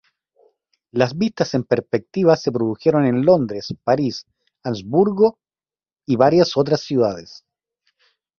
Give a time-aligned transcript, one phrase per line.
[0.89, 4.25] Las vistas en perspectiva se produjeron en Londres, París,
[4.63, 5.37] Augsburgo
[6.07, 7.45] y varias otras ciudades.